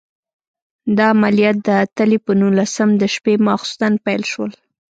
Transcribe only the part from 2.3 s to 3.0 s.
نولسم